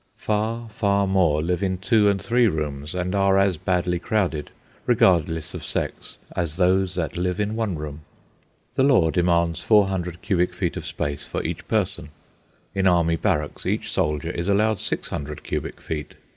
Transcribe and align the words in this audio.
Far, 0.17 0.67
far 0.69 1.05
more 1.05 1.43
live 1.43 1.61
in 1.61 1.77
two 1.77 2.09
and 2.09 2.19
three 2.19 2.47
rooms 2.47 2.95
and 2.95 3.13
are 3.13 3.37
as 3.37 3.59
badly 3.59 3.99
crowded, 3.99 4.49
regardless 4.87 5.53
of 5.53 5.63
sex, 5.63 6.17
as 6.35 6.55
those 6.55 6.95
that 6.95 7.17
live 7.17 7.39
in 7.39 7.55
one 7.55 7.75
room. 7.75 8.01
The 8.73 8.81
law 8.83 9.11
demands 9.11 9.61
400 9.61 10.23
cubic 10.23 10.55
feet 10.55 10.75
of 10.75 10.87
space 10.87 11.27
for 11.27 11.43
each 11.43 11.67
person. 11.67 12.09
In 12.73 12.87
army 12.87 13.15
barracks 13.15 13.67
each 13.67 13.91
soldier 13.91 14.31
is 14.31 14.47
allowed 14.47 14.79
600 14.79 15.43
cubic 15.43 15.79
feet. 15.79 16.15